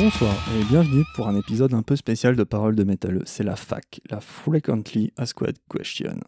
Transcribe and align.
Bonsoir 0.00 0.34
et 0.56 0.64
bienvenue 0.64 1.04
pour 1.14 1.28
un 1.28 1.36
épisode 1.36 1.74
un 1.74 1.82
peu 1.82 1.94
spécial 1.94 2.34
de 2.34 2.42
Paroles 2.42 2.74
de 2.74 2.84
métalleux. 2.84 3.20
C'est 3.26 3.44
la 3.44 3.54
FAQ, 3.54 4.00
la 4.08 4.22
Frequently 4.22 5.12
Asked 5.18 5.58
Question. 5.70 6.18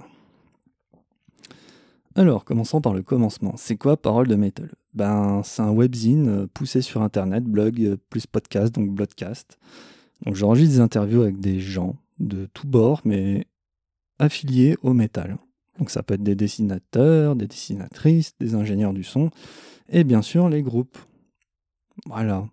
Alors, 2.15 2.45
commençons 2.45 2.83
par 2.83 2.93
le 2.93 3.03
commencement. 3.03 3.55
C'est 3.57 3.77
quoi 3.77 3.97
Paroles 3.97 4.29
de 4.29 4.35
métalleux 4.35 4.75
Ben, 4.93 5.41
c'est 5.43 5.63
un 5.63 5.71
webzine 5.71 6.29
euh, 6.29 6.47
poussé 6.53 6.83
sur 6.83 7.01
internet, 7.01 7.45
blog 7.45 7.81
euh, 7.81 7.97
plus 8.11 8.27
podcast, 8.27 8.75
donc 8.75 8.91
broadcast. 8.91 9.59
Donc 10.27 10.35
j'enregistre 10.35 10.75
des 10.75 10.81
interviews 10.81 11.23
avec 11.23 11.41
des 11.41 11.59
gens 11.59 11.97
de 12.19 12.51
tous 12.53 12.67
bords, 12.67 13.01
mais 13.07 13.47
affiliés 14.19 14.77
au 14.83 14.93
métal. 14.93 15.39
Donc 15.79 15.89
ça 15.89 16.03
peut 16.03 16.13
être 16.13 16.23
des 16.23 16.37
dessinateurs, 16.37 17.37
des 17.37 17.47
dessinatrices, 17.47 18.35
des 18.39 18.55
ingénieurs 18.55 18.93
du 18.93 19.03
son, 19.03 19.31
et 19.89 20.05
bien 20.05 20.21
sûr 20.21 20.51
les 20.51 20.63
groupes. 20.63 20.99
Voilà. 22.05 22.45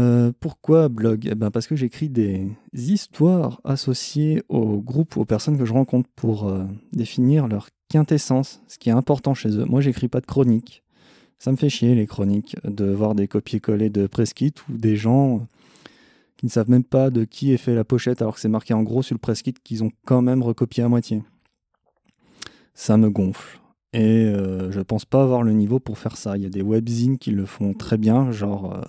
Euh, 0.00 0.32
pourquoi 0.40 0.88
blog? 0.88 1.28
Eh 1.30 1.34
ben 1.34 1.50
Parce 1.50 1.66
que 1.66 1.76
j'écris 1.76 2.08
des 2.08 2.48
histoires 2.72 3.60
associées 3.64 4.42
aux 4.48 4.80
groupes, 4.80 5.16
aux 5.16 5.24
personnes 5.24 5.58
que 5.58 5.64
je 5.64 5.72
rencontre 5.72 6.08
pour 6.16 6.48
euh, 6.48 6.64
définir 6.92 7.46
leur 7.46 7.68
quintessence, 7.90 8.62
ce 8.68 8.78
qui 8.78 8.88
est 8.88 8.92
important 8.92 9.34
chez 9.34 9.50
eux. 9.50 9.64
Moi, 9.66 9.80
j'écris 9.80 10.08
pas 10.08 10.20
de 10.20 10.26
chroniques. 10.26 10.82
Ça 11.38 11.50
me 11.50 11.56
fait 11.56 11.68
chier 11.68 11.94
les 11.94 12.06
chroniques, 12.06 12.56
de 12.64 12.86
voir 12.86 13.14
des 13.14 13.28
copier-coller 13.28 13.90
de 13.90 14.06
press 14.06 14.32
ou 14.68 14.76
des 14.76 14.96
gens 14.96 15.46
qui 16.36 16.46
ne 16.46 16.50
savent 16.50 16.70
même 16.70 16.84
pas 16.84 17.10
de 17.10 17.24
qui 17.24 17.52
est 17.52 17.56
fait 17.56 17.74
la 17.74 17.84
pochette 17.84 18.22
alors 18.22 18.36
que 18.36 18.40
c'est 18.40 18.48
marqué 18.48 18.74
en 18.74 18.82
gros 18.82 19.02
sur 19.02 19.14
le 19.14 19.18
press 19.18 19.42
qu'ils 19.42 19.84
ont 19.84 19.90
quand 20.06 20.22
même 20.22 20.42
recopié 20.42 20.84
à 20.84 20.88
moitié. 20.88 21.22
Ça 22.74 22.96
me 22.96 23.10
gonfle. 23.10 23.60
Et 23.92 24.24
euh, 24.24 24.70
je 24.70 24.80
pense 24.80 25.04
pas 25.04 25.22
avoir 25.22 25.42
le 25.42 25.52
niveau 25.52 25.80
pour 25.80 25.98
faire 25.98 26.16
ça. 26.16 26.36
Il 26.36 26.44
y 26.44 26.46
a 26.46 26.48
des 26.48 26.62
webzines 26.62 27.18
qui 27.18 27.32
le 27.32 27.44
font 27.44 27.74
très 27.74 27.98
bien, 27.98 28.30
genre 28.30 28.80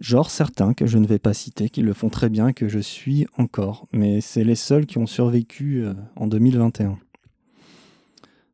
Genre 0.00 0.30
certains 0.30 0.74
que 0.74 0.86
je 0.86 0.98
ne 0.98 1.06
vais 1.06 1.18
pas 1.18 1.32
citer, 1.32 1.70
qui 1.70 1.80
le 1.80 1.94
font 1.94 2.10
très 2.10 2.28
bien, 2.28 2.52
que 2.52 2.68
je 2.68 2.78
suis 2.78 3.26
encore, 3.38 3.86
mais 3.92 4.20
c'est 4.20 4.44
les 4.44 4.54
seuls 4.54 4.84
qui 4.84 4.98
ont 4.98 5.06
survécu 5.06 5.84
euh, 5.84 5.94
en 6.16 6.26
2021. 6.26 6.98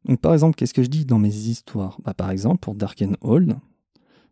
Donc 0.05 0.21
par 0.21 0.33
exemple, 0.33 0.55
qu'est-ce 0.55 0.75
que 0.75 0.83
je 0.85 0.89
dis 0.89 1.05
dans 1.05 1.19
mes 1.19 1.35
histoires? 1.35 1.99
Bah, 2.05 2.15
Par 2.15 2.31
exemple, 2.31 2.59
pour 2.59 2.75
Darken 2.75 3.17
Hall, 3.23 3.57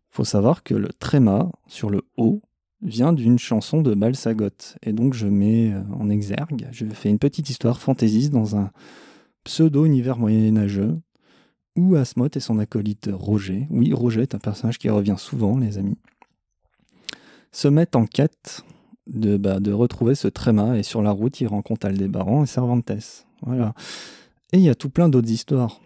faut 0.09 0.23
savoir 0.23 0.63
que 0.63 0.73
le 0.73 0.89
tréma 0.89 1.51
sur 1.67 1.89
le 1.89 2.01
haut 2.17 2.41
vient 2.81 3.13
d'une 3.13 3.39
chanson 3.39 3.81
de 3.81 3.93
Balsagot. 3.93 4.75
Et 4.81 4.93
donc 4.93 5.13
je 5.13 5.27
mets 5.27 5.73
euh, 5.73 5.81
en 5.93 6.09
exergue, 6.09 6.67
je 6.71 6.85
fais 6.85 7.09
une 7.09 7.19
petite 7.19 7.49
histoire 7.49 7.81
fantaisiste 7.81 8.31
dans 8.31 8.55
un 8.55 8.71
pseudo-univers 9.43 10.17
moyenâgeux, 10.17 10.97
où 11.75 11.95
Asmoth 11.95 12.37
et 12.37 12.41
son 12.41 12.59
acolyte 12.59 13.09
Roger, 13.11 13.67
oui 13.69 13.93
Roger 13.93 14.21
est 14.21 14.35
un 14.35 14.39
personnage 14.39 14.77
qui 14.77 14.89
revient 14.89 15.15
souvent 15.17 15.57
les 15.57 15.77
amis, 15.77 15.97
se 17.51 17.67
mettent 17.67 17.95
en 17.95 18.05
quête 18.05 18.63
de, 19.07 19.37
bah, 19.37 19.59
de 19.59 19.71
retrouver 19.71 20.15
ce 20.15 20.27
tréma 20.27 20.77
et 20.77 20.83
sur 20.83 21.01
la 21.01 21.11
route, 21.11 21.41
ils 21.41 21.47
rencontrent 21.47 21.87
Aldébaran 21.87 22.43
et 22.43 22.47
Cervantes. 22.47 22.91
Voilà. 23.41 23.73
Et 24.53 24.57
il 24.57 24.63
y 24.63 24.69
a 24.69 24.75
tout 24.75 24.89
plein 24.89 25.09
d'autres 25.09 25.31
histoires 25.31 25.81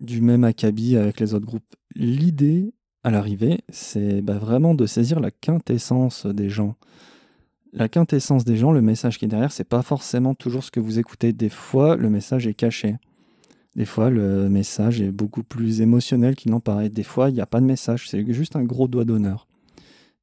du 0.00 0.20
même 0.20 0.44
acabit 0.44 0.96
avec 0.96 1.20
les 1.20 1.34
autres 1.34 1.46
groupes. 1.46 1.74
L'idée 1.94 2.72
à 3.04 3.10
l'arrivée, 3.10 3.60
c'est 3.70 4.22
bah, 4.22 4.38
vraiment 4.38 4.74
de 4.74 4.86
saisir 4.86 5.20
la 5.20 5.30
quintessence 5.30 6.26
des 6.26 6.50
gens. 6.50 6.74
La 7.72 7.88
quintessence 7.88 8.44
des 8.44 8.56
gens, 8.56 8.72
le 8.72 8.82
message 8.82 9.18
qui 9.18 9.26
est 9.26 9.28
derrière, 9.28 9.52
c'est 9.52 9.64
pas 9.64 9.82
forcément 9.82 10.34
toujours 10.34 10.64
ce 10.64 10.70
que 10.70 10.80
vous 10.80 10.98
écoutez. 10.98 11.32
Des 11.32 11.48
fois, 11.48 11.96
le 11.96 12.10
message 12.10 12.46
est 12.46 12.54
caché. 12.54 12.96
Des 13.76 13.84
fois, 13.84 14.10
le 14.10 14.48
message 14.48 15.00
est 15.00 15.12
beaucoup 15.12 15.44
plus 15.44 15.80
émotionnel 15.80 16.34
qu'il 16.34 16.50
n'en 16.50 16.60
paraît. 16.60 16.88
Des 16.88 17.04
fois, 17.04 17.30
il 17.30 17.34
n'y 17.34 17.40
a 17.40 17.46
pas 17.46 17.60
de 17.60 17.66
message, 17.66 18.08
c'est 18.08 18.32
juste 18.32 18.56
un 18.56 18.64
gros 18.64 18.88
doigt 18.88 19.04
d'honneur. 19.04 19.46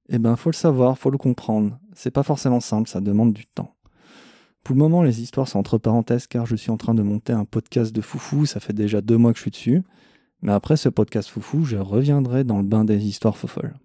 Eh 0.10 0.20
ben, 0.20 0.36
faut 0.36 0.50
le 0.50 0.56
savoir, 0.56 0.98
faut 0.98 1.10
le 1.10 1.18
comprendre. 1.18 1.80
C'est 1.94 2.12
pas 2.12 2.24
forcément 2.24 2.60
simple, 2.60 2.90
ça 2.90 3.02
demande 3.02 3.34
du 3.34 3.46
temps. 3.46 3.76
Pour 4.64 4.76
le 4.76 4.80
moment, 4.80 5.04
les 5.04 5.22
histoires 5.22 5.48
sont 5.48 5.60
entre 5.60 5.78
parenthèses 5.78 6.28
car 6.28 6.46
je 6.46 6.56
suis 6.56 6.72
en 6.72 6.78
train 6.78 6.94
de 6.94 7.02
monter 7.02 7.34
un 7.34 7.46
podcast 7.46 7.94
de 7.94 8.02
foufou, 8.02 8.46
ça 8.46 8.60
fait 8.60 8.74
déjà 8.74 9.02
deux 9.02 9.18
mois 9.18 9.32
que 9.32 9.38
je 9.38 9.44
suis 9.44 9.52
dessus. 9.52 9.84
Mais 10.42 10.52
après 10.52 10.78
ce 10.78 10.90
podcast 10.90 11.30
foufou, 11.30 11.66
je 11.66 11.78
reviendrai 11.78 12.44
dans 12.44 12.58
le 12.58 12.64
bain 12.64 12.86
des 12.86 13.06
histoires 13.06 13.38
fofolles. 13.38 13.76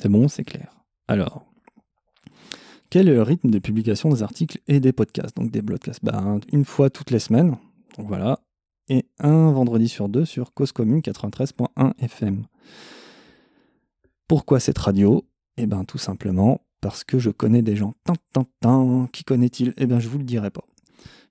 C'est 0.00 0.08
bon, 0.08 0.28
c'est 0.28 0.44
clair. 0.44 0.76
Alors, 1.08 1.44
quel 2.90 3.08
est 3.08 3.14
le 3.14 3.22
rythme 3.22 3.50
de 3.50 3.58
publication 3.58 4.08
des 4.08 4.22
articles 4.22 4.60
et 4.66 4.80
des 4.80 4.92
podcasts? 4.92 5.36
Donc 5.36 5.50
des 5.50 5.62
podcasts, 5.62 6.04
ben, 6.04 6.40
une 6.52 6.64
fois 6.64 6.90
toutes 6.90 7.10
les 7.10 7.18
semaines, 7.18 7.56
voilà, 7.98 8.40
et 8.88 9.06
un 9.18 9.52
vendredi 9.52 9.88
sur 9.88 10.08
deux 10.08 10.24
sur 10.24 10.54
Cause 10.54 10.72
Commune 10.72 11.00
93.1 11.00 11.92
FM. 11.98 12.44
Pourquoi 14.26 14.60
cette 14.60 14.78
radio? 14.78 15.24
Eh 15.58 15.66
bien, 15.66 15.84
tout 15.84 15.98
simplement 15.98 16.60
parce 16.80 17.04
que 17.04 17.18
je 17.18 17.30
connais 17.30 17.62
des 17.62 17.76
gens. 17.76 17.94
Tin, 18.60 19.08
qui 19.12 19.24
connaît-il? 19.24 19.74
Eh 19.76 19.86
bien, 19.86 19.98
je 19.98 20.08
vous 20.08 20.18
le 20.18 20.24
dirai 20.24 20.50
pas. 20.50 20.64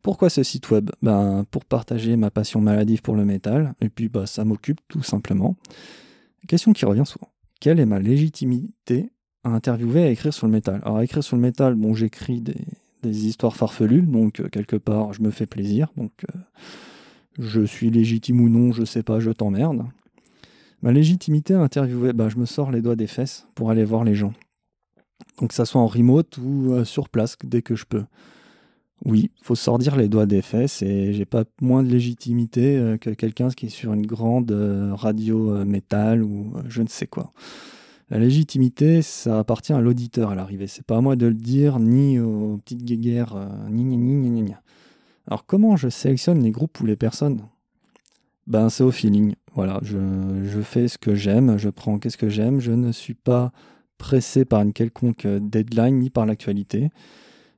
Pourquoi 0.02 0.30
ce 0.30 0.44
site 0.44 0.70
web? 0.70 0.92
Ben, 1.02 1.46
Pour 1.52 1.66
partager 1.66 2.16
ma 2.16 2.32
passion 2.32 2.62
maladive 2.62 3.02
pour 3.02 3.16
le 3.16 3.26
métal, 3.26 3.74
et 3.82 3.90
puis 3.90 4.10
bah, 4.10 4.26
ça 4.26 4.46
m'occupe 4.46 4.80
tout 4.88 5.04
simplement. 5.04 5.56
Question 6.48 6.74
qui 6.74 6.86
revient 6.86 7.06
souvent. 7.06 7.30
Quelle 7.60 7.80
est 7.80 7.86
ma 7.86 8.00
légitimité 8.00 9.12
à 9.44 9.50
interviewer, 9.50 10.04
à 10.04 10.10
écrire 10.10 10.34
sur 10.34 10.48
le 10.48 10.54
métal? 10.54 10.82
Alors, 10.84 10.98
à 10.98 11.04
écrire 11.04 11.24
sur 11.24 11.36
le 11.36 11.42
métal, 11.42 11.76
bon, 11.76 11.94
j'écris 11.94 12.42
des, 12.42 12.56
histoires 13.04 13.56
farfelues, 13.56 14.02
donc 14.02 14.42
euh, 14.42 14.50
quelque 14.50 14.76
part, 14.76 15.14
je 15.14 15.22
me 15.22 15.32
fais 15.32 15.46
plaisir. 15.46 15.88
Donc, 15.96 16.12
euh, 16.24 16.40
je 17.40 17.62
suis 17.62 17.90
légitime 17.90 18.42
ou 18.42 18.50
non, 18.50 18.74
je 18.74 18.84
sais 18.84 19.04
pas, 19.04 19.20
je 19.20 19.32
t'emmerde. 19.32 19.86
Ma 20.84 20.92
légitimité 20.92 21.56
à 21.56 21.62
interviewer, 21.62 22.14
bah, 22.14 22.30
je 22.30 22.38
me 22.38 22.46
sors 22.46 22.72
les 22.72 22.82
doigts 22.82 22.96
des 22.96 23.08
fesses 23.08 23.48
pour 23.56 23.72
aller 23.72 23.84
voir 23.84 24.04
les 24.04 24.14
gens. 24.14 24.34
Donc 25.40 25.50
que 25.50 25.56
ça 25.56 25.66
soit 25.66 25.82
en 25.82 25.88
remote 25.88 26.38
ou 26.38 26.74
euh, 26.74 26.86
sur 26.86 27.10
place 27.10 27.36
dès 27.44 27.62
que 27.62 27.76
je 27.76 27.86
peux. 27.86 28.04
Oui, 29.06 29.32
faut 29.42 29.56
sortir 29.56 29.96
les 29.96 30.08
doigts 30.08 30.26
des 30.26 30.42
fesses 30.42 30.82
et 30.82 31.14
j'ai 31.14 31.26
pas 31.26 31.44
moins 31.62 31.84
de 31.84 31.90
légitimité 31.90 32.78
euh, 32.78 32.98
que 32.98 33.12
quelqu'un 33.12 33.50
qui 33.50 33.68
est 33.68 33.70
sur 33.70 33.94
une 33.94 34.06
grande 34.06 34.52
euh, 34.52 34.94
radio 34.94 35.66
métal 35.66 36.24
ou 36.24 36.54
je 36.68 36.82
ne 36.82 36.88
sais 36.88 37.08
quoi. 37.08 37.32
La 38.10 38.20
légitimité, 38.20 39.02
ça 39.02 39.40
appartient 39.40 39.74
à 39.74 39.82
l'auditeur 39.82 40.32
à 40.32 40.36
l'arrivée. 40.36 40.68
C'est 40.68 40.86
pas 40.86 40.98
à 40.98 41.02
moi 41.02 41.16
de 41.16 41.28
le 41.28 41.34
dire, 41.34 41.78
ni 41.80 42.20
aux 42.20 42.58
petites 42.58 42.84
guéguerres, 42.84 43.36
ni, 43.70 43.84
ni, 43.84 43.98
ni, 43.98 44.16
ni, 44.16 44.42
ni. 44.42 44.54
Alors 45.28 45.46
comment 45.46 45.76
je 45.76 45.90
sélectionne 45.90 46.42
les 46.42 46.52
groupes 46.52 46.80
ou 46.80 46.86
les 46.86 46.96
personnes? 46.96 47.42
Ben 48.48 48.70
c'est 48.70 48.84
au 48.84 48.92
feeling. 48.92 49.36
Voilà, 49.54 49.80
je, 49.84 50.62
fais 50.62 50.88
ce 50.88 50.98
que 50.98 51.16
j'aime, 51.16 51.58
je 51.58 51.70
prends 51.70 52.00
qu'est-ce 52.00 52.18
que 52.18 52.30
j'aime, 52.30 52.62
je 52.62 52.72
ne 52.72 52.92
suis 52.92 53.14
pas 53.14 53.52
pressé 53.98 54.46
par 54.46 54.62
une 54.62 54.72
quelconque 54.72 55.28
deadline 55.28 56.00
ni 56.00 56.10
par 56.10 56.26
l'actualité. 56.26 56.90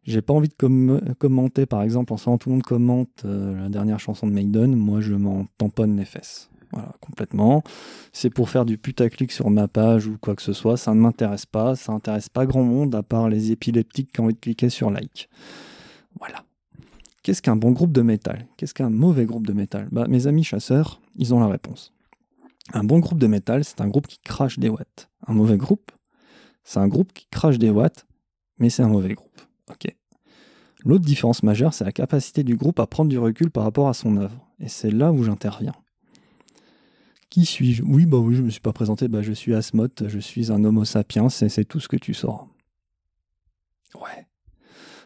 J'ai 0.04 0.22
pas 0.22 0.34
envie 0.34 0.50
de 0.50 1.14
commenter, 1.14 1.66
par 1.66 1.84
exemple, 1.84 2.14
en 2.14 2.18
ce 2.18 2.28
moment 2.28 2.38
tout 2.40 2.50
le 2.50 2.56
monde 2.56 2.64
commente 2.64 3.24
euh, 3.26 3.62
la 3.62 3.70
dernière 3.70 4.00
chanson 4.00 4.26
de 4.26 4.32
Maiden, 4.32 4.76
moi 4.76 5.02
je 5.02 5.14
m'en 5.14 5.46
tamponne 5.58 5.96
les 5.98 6.06
fesses. 6.06 6.50
Voilà, 6.72 6.94
complètement. 7.02 7.64
C'est 8.14 8.30
pour 8.30 8.50
faire 8.50 8.66
du 8.66 8.78
putaclic 8.78 9.32
sur 9.32 9.50
ma 9.50 9.68
page 9.68 10.08
ou 10.08 10.18
quoi 10.20 10.36
que 10.36 10.42
ce 10.42 10.54
soit, 10.54 10.78
ça 10.78 10.94
ne 10.96 11.00
m'intéresse 11.00 11.46
pas, 11.46 11.76
ça 11.76 11.92
n'intéresse 11.92 12.30
pas 12.30 12.46
grand 12.46 12.64
monde 12.64 12.96
à 12.96 13.04
part 13.04 13.30
les 13.30 13.52
épileptiques 13.52 14.12
qui 14.14 14.22
ont 14.22 14.26
envie 14.26 14.36
de 14.36 14.40
cliquer 14.40 14.70
sur 14.70 14.90
like. 14.90 15.30
Voilà. 16.20 16.44
Qu'est-ce 17.24 17.42
qu'un 17.42 17.56
bon 17.56 17.72
groupe 17.72 17.92
de 17.92 18.02
métal? 18.02 18.48
Qu'est-ce 18.58 18.74
qu'un 18.74 18.90
mauvais 18.90 19.26
groupe 19.26 19.46
de 19.46 19.54
métal? 19.54 19.88
Bah, 19.92 20.08
Mes 20.08 20.28
amis 20.28 20.44
chasseurs, 20.44 21.02
ils 21.16 21.34
ont 21.34 21.40
la 21.40 21.48
réponse. 21.48 21.94
Un 22.74 22.84
bon 22.84 23.00
groupe 23.00 23.20
de 23.20 23.28
métal, 23.28 23.64
c'est 23.64 23.82
un 23.82 23.88
groupe 23.88 24.08
qui 24.08 24.20
crache 24.20 24.60
des 24.60 24.70
watts. 24.70 25.10
Un 25.28 25.34
mauvais 25.34 25.58
groupe, 25.58 25.92
c'est 26.64 26.80
un 26.80 26.88
groupe 26.88 27.14
qui 27.14 27.28
crache 27.30 27.58
des 27.58 27.70
watts, 27.70 28.06
mais 28.60 28.70
c'est 28.70 28.84
un 28.84 28.90
mauvais 28.90 29.14
groupe. 29.14 29.30
L'autre 30.86 31.04
différence 31.04 31.44
majeure, 31.44 31.74
c'est 31.74 31.84
la 31.84 31.92
capacité 31.92 32.44
du 32.44 32.56
groupe 32.56 32.80
à 32.80 32.88
prendre 32.88 33.10
du 33.10 33.20
recul 33.20 33.52
par 33.52 33.64
rapport 33.64 33.90
à 33.90 33.94
son 33.94 34.16
œuvre. 34.18 34.48
Et 34.60 34.70
c'est 34.70 34.92
là 34.92 35.12
où 35.12 35.24
j'interviens. 35.24 35.76
Qui 37.30 37.46
suis-je? 37.46 37.84
Oui, 37.84 38.06
bah 38.06 38.18
oui, 38.18 38.36
je 38.36 38.42
me 38.42 38.50
suis 38.50 38.62
pas 38.62 38.72
présenté. 38.72 39.08
Bah, 39.08 39.22
je 39.22 39.34
suis 39.34 39.54
Asmoth, 39.54 40.08
je 40.08 40.20
suis 40.20 40.52
un 40.52 40.64
Homo 40.64 40.86
sapiens, 40.86 41.30
c'est 41.30 41.66
tout 41.66 41.80
ce 41.82 41.90
que 41.90 41.98
tu 41.98 42.14
sors. 42.14 42.48
Ouais. 43.96 44.26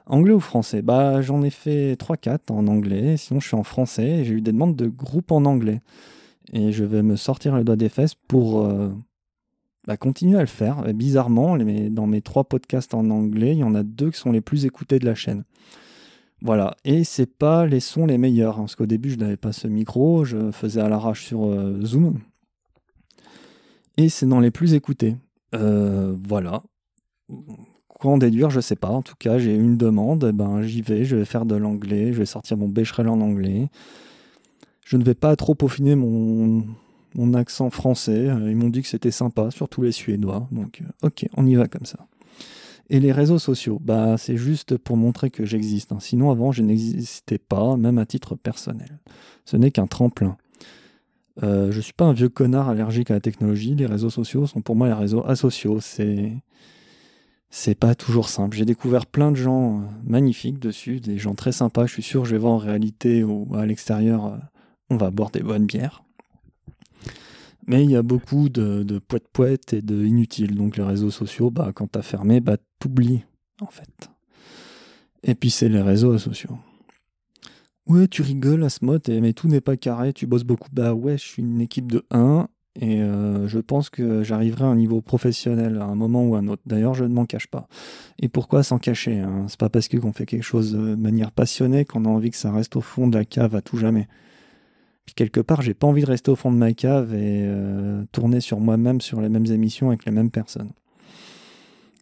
Anglais 0.05 0.33
ou 0.33 0.39
français? 0.39 0.81
Bah 0.81 1.21
j'en 1.21 1.43
ai 1.43 1.49
fait 1.49 1.95
3-4 1.95 2.51
en 2.51 2.67
anglais, 2.67 3.17
sinon 3.17 3.39
je 3.39 3.47
suis 3.47 3.55
en 3.55 3.63
français 3.63 4.07
et 4.07 4.25
j'ai 4.25 4.35
eu 4.35 4.41
des 4.41 4.51
demandes 4.51 4.75
de 4.75 4.87
groupe 4.87 5.31
en 5.31 5.45
anglais. 5.45 5.81
Et 6.51 6.71
je 6.71 6.83
vais 6.83 7.03
me 7.03 7.15
sortir 7.15 7.55
le 7.55 7.63
doigt 7.63 7.75
des 7.75 7.89
fesses 7.89 8.15
pour 8.15 8.65
euh, 8.65 8.89
bah, 9.87 9.97
continuer 9.97 10.37
à 10.37 10.41
le 10.41 10.47
faire. 10.47 10.83
Bizarrement, 10.93 11.57
dans 11.57 12.07
mes 12.07 12.21
trois 12.21 12.43
podcasts 12.43 12.93
en 12.93 13.09
anglais, 13.09 13.53
il 13.53 13.59
y 13.59 13.63
en 13.63 13.75
a 13.75 13.83
deux 13.83 14.11
qui 14.11 14.19
sont 14.19 14.31
les 14.31 14.41
plus 14.41 14.65
écoutés 14.65 14.99
de 14.99 15.05
la 15.05 15.15
chaîne. 15.15 15.45
Voilà, 16.41 16.75
et 16.83 17.05
c'est 17.05 17.25
pas 17.25 17.65
les 17.65 17.79
sons 17.79 18.05
les 18.05 18.17
meilleurs, 18.17 18.57
hein, 18.57 18.63
parce 18.63 18.75
qu'au 18.75 18.85
début 18.85 19.09
je 19.09 19.15
n'avais 19.15 19.37
pas 19.37 19.53
ce 19.53 19.65
micro, 19.67 20.25
je 20.25 20.51
faisais 20.51 20.81
à 20.81 20.89
l'arrache 20.89 21.25
sur 21.25 21.45
euh, 21.45 21.79
Zoom. 21.85 22.19
Et 23.95 24.09
c'est 24.09 24.25
dans 24.25 24.41
les 24.41 24.51
plus 24.51 24.73
écoutés. 24.73 25.15
Euh, 25.55 26.13
voilà 26.27 26.63
en 28.09 28.17
déduire, 28.17 28.49
je 28.49 28.59
sais 28.59 28.75
pas. 28.75 28.89
En 28.89 29.01
tout 29.01 29.15
cas, 29.17 29.37
j'ai 29.37 29.55
une 29.55 29.77
demande, 29.77 30.31
ben 30.33 30.61
j'y 30.61 30.81
vais, 30.81 31.05
je 31.05 31.15
vais 31.15 31.25
faire 31.25 31.45
de 31.45 31.55
l'anglais, 31.55 32.13
je 32.13 32.19
vais 32.19 32.25
sortir 32.25 32.57
mon 32.57 32.67
Becherel 32.67 33.07
en 33.07 33.21
anglais. 33.21 33.69
Je 34.85 34.97
ne 34.97 35.03
vais 35.03 35.15
pas 35.15 35.35
trop 35.35 35.55
peaufiner 35.55 35.95
mon, 35.95 36.65
mon 37.15 37.33
accent 37.33 37.69
français. 37.69 38.29
Euh, 38.29 38.49
ils 38.49 38.55
m'ont 38.55 38.69
dit 38.69 38.81
que 38.81 38.87
c'était 38.87 39.11
sympa, 39.11 39.51
surtout 39.51 39.81
les 39.81 39.91
Suédois. 39.91 40.47
Donc, 40.51 40.81
euh, 40.81 41.07
ok, 41.07 41.25
on 41.37 41.45
y 41.45 41.55
va 41.55 41.67
comme 41.67 41.85
ça. 41.85 42.07
Et 42.89 42.99
les 42.99 43.11
réseaux 43.11 43.39
sociaux, 43.39 43.79
bah, 43.81 44.17
c'est 44.17 44.37
juste 44.37 44.77
pour 44.77 44.97
montrer 44.97 45.29
que 45.31 45.45
j'existe. 45.45 45.91
Hein. 45.91 45.99
Sinon, 45.99 46.31
avant, 46.31 46.51
je 46.51 46.61
n'existais 46.61 47.37
pas, 47.37 47.77
même 47.77 47.97
à 47.97 48.05
titre 48.05 48.35
personnel. 48.35 48.99
Ce 49.45 49.57
n'est 49.57 49.71
qu'un 49.71 49.87
tremplin. 49.87 50.37
Euh, 51.41 51.71
je 51.71 51.77
ne 51.77 51.81
suis 51.81 51.93
pas 51.93 52.05
un 52.05 52.13
vieux 52.13 52.29
connard 52.29 52.69
allergique 52.69 53.09
à 53.09 53.15
la 53.15 53.21
technologie. 53.21 53.73
Les 53.75 53.85
réseaux 53.85 54.09
sociaux 54.09 54.45
sont 54.45 54.61
pour 54.61 54.75
moi 54.75 54.87
les 54.87 54.93
réseaux 54.93 55.25
asociaux. 55.25 55.79
C'est 55.79 56.33
c'est 57.55 57.75
pas 57.75 57.93
toujours 57.93 58.29
simple. 58.29 58.57
J'ai 58.57 58.65
découvert 58.65 59.05
plein 59.05 59.31
de 59.31 59.35
gens 59.35 59.77
euh, 59.77 59.83
magnifiques 60.05 60.57
dessus, 60.57 60.99
des 60.99 61.19
gens 61.19 61.35
très 61.35 61.51
sympas. 61.51 61.85
Je 61.85 61.93
suis 61.93 62.01
sûr 62.01 62.25
je 62.25 62.31
vais 62.31 62.39
voir 62.39 62.53
en 62.53 62.57
réalité 62.57 63.23
ou 63.23 63.47
à 63.55 63.67
l'extérieur, 63.67 64.25
euh, 64.25 64.37
on 64.89 64.97
va 64.97 65.11
boire 65.11 65.29
des 65.29 65.41
bonnes 65.41 65.67
bières. 65.67 66.03
Mais 67.67 67.83
il 67.83 67.91
y 67.91 67.95
a 67.95 68.01
beaucoup 68.01 68.49
de, 68.49 68.81
de 68.81 68.97
poète 68.97 69.71
et 69.71 69.83
de 69.83 70.03
inutiles. 70.03 70.55
Donc 70.55 70.77
les 70.77 70.83
réseaux 70.83 71.11
sociaux, 71.11 71.51
bah, 71.51 71.71
quand 71.75 71.91
t'as 71.91 72.01
fermé, 72.01 72.39
bah, 72.39 72.57
t'oublies, 72.79 73.23
en 73.61 73.67
fait. 73.67 74.09
Et 75.21 75.35
puis 75.35 75.51
c'est 75.51 75.69
les 75.69 75.81
réseaux 75.81 76.17
sociaux. 76.17 76.57
Ouais, 77.85 78.07
tu 78.07 78.23
rigoles, 78.23 78.63
Asmot, 78.63 78.97
mais 79.07 79.33
tout 79.33 79.47
n'est 79.47 79.61
pas 79.61 79.77
carré, 79.77 80.11
tu 80.11 80.25
bosses 80.25 80.43
beaucoup. 80.43 80.69
Bah 80.71 80.95
ouais, 80.95 81.19
je 81.19 81.23
suis 81.23 81.43
une 81.43 81.61
équipe 81.61 81.91
de 81.91 82.03
1 82.09 82.47
et 82.79 83.01
euh, 83.01 83.47
je 83.47 83.59
pense 83.59 83.89
que 83.91 84.23
j'arriverai 84.23 84.63
à 84.63 84.67
un 84.67 84.75
niveau 84.75 84.99
professionnel 84.99 85.77
à 85.79 85.85
un 85.85 85.95
moment 85.95 86.25
ou 86.25 86.35
à 86.35 86.39
un 86.39 86.47
autre. 86.47 86.63
D'ailleurs, 86.65 86.95
je 86.95 87.03
ne 87.03 87.13
m'en 87.13 87.25
cache 87.25 87.47
pas. 87.47 87.67
Et 88.19 88.29
pourquoi 88.29 88.63
s'en 88.63 88.79
cacher 88.79 89.19
hein? 89.19 89.45
C'est 89.47 89.59
pas 89.59 89.69
parce 89.69 89.87
qu'on 89.87 90.11
fait 90.11 90.25
quelque 90.25 90.43
chose 90.43 90.73
de 90.73 90.95
manière 90.95 91.31
passionnée 91.31 91.85
qu'on 91.85 92.05
a 92.05 92.09
envie 92.09 92.31
que 92.31 92.37
ça 92.37 92.51
reste 92.51 92.75
au 92.75 92.81
fond 92.81 93.07
de 93.07 93.17
la 93.17 93.25
cave 93.25 93.55
à 93.55 93.61
tout 93.61 93.77
jamais. 93.77 94.07
Puis 95.05 95.13
quelque 95.13 95.39
part, 95.39 95.61
j'ai 95.61 95.73
pas 95.75 95.85
envie 95.85 96.01
de 96.01 96.07
rester 96.07 96.31
au 96.31 96.35
fond 96.35 96.51
de 96.51 96.57
ma 96.57 96.73
cave 96.73 97.13
et 97.13 97.43
euh, 97.45 98.05
tourner 98.11 98.39
sur 98.39 98.59
moi-même 98.59 99.01
sur 99.01 99.21
les 99.21 99.29
mêmes 99.29 99.45
émissions 99.45 99.89
avec 99.89 100.05
les 100.05 100.11
mêmes 100.11 100.31
personnes. 100.31 100.71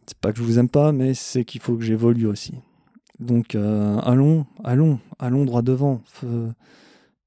C'est 0.05 0.17
pas 0.17 0.31
que 0.31 0.37
je 0.37 0.43
vous 0.43 0.59
aime 0.59 0.69
pas, 0.69 0.91
mais 0.91 1.13
c'est 1.13 1.43
qu'il 1.43 1.61
faut 1.61 1.75
que 1.75 1.83
j'évolue 1.83 2.27
aussi. 2.27 2.53
Donc 3.19 3.55
euh, 3.55 3.97
allons, 3.99 4.45
allons, 4.63 4.99
allons 5.19 5.45
droit 5.45 5.61
devant. 5.63 6.01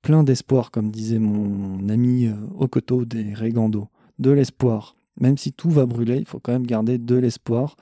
Plein 0.05 0.23
d'espoir, 0.23 0.71
comme 0.71 0.91
disait 0.91 1.19
mon 1.19 1.89
ami 1.89 2.27
euh, 2.27 2.35
Okoto 2.59 3.07
des 3.07 3.35
Regando. 3.35 3.89
De 4.19 4.31
l'espoir. 4.31 4.97
Même 5.19 5.39
si 5.39 5.53
tout 5.53 5.71
va 5.71 5.87
brûler, 5.87 6.19
il 6.19 6.27
faut 6.27 6.39
quand 6.39 6.53
même 6.53 6.67
garder 6.67 6.99
de 6.99 7.17
l'espoir 7.17 7.77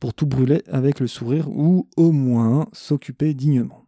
pour 0.00 0.12
tout 0.12 0.26
brûler 0.26 0.62
avec 0.70 0.98
le 0.98 1.06
sourire 1.06 1.48
ou 1.48 1.88
au 1.96 2.10
moins 2.10 2.66
s'occuper 2.72 3.32
dignement. 3.32 3.86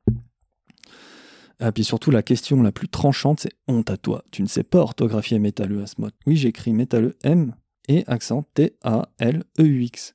Et 1.60 1.64
ah, 1.64 1.72
puis 1.72 1.82
surtout, 1.84 2.10
la 2.10 2.22
question 2.22 2.62
la 2.62 2.72
plus 2.72 2.88
tranchante, 2.88 3.40
c'est 3.40 3.52
honte 3.66 3.90
à 3.90 3.96
toi. 3.96 4.24
Tu 4.30 4.42
ne 4.42 4.48
sais 4.48 4.62
pas 4.62 4.78
orthographier 4.78 5.38
métalleux 5.38 5.82
Asmod. 5.82 6.12
Oui, 6.26 6.36
j'écris 6.36 6.72
métalleux 6.72 7.16
M 7.24 7.54
et 7.88 8.04
accent 8.06 8.44
T-A-L-E-U-X. 8.54 10.14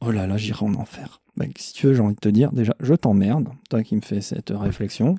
Oh 0.00 0.10
là 0.10 0.26
là, 0.26 0.36
j'irai 0.38 0.64
en 0.64 0.74
enfer. 0.74 1.20
Bah, 1.36 1.44
si 1.58 1.74
tu 1.74 1.86
veux, 1.88 1.94
j'ai 1.94 2.00
envie 2.00 2.14
de 2.14 2.20
te 2.20 2.28
dire, 2.28 2.52
déjà, 2.52 2.74
je 2.80 2.94
t'emmerde, 2.94 3.48
toi 3.68 3.82
qui 3.82 3.96
me 3.96 4.00
fais 4.00 4.22
cette 4.22 4.50
réflexion. 4.50 5.16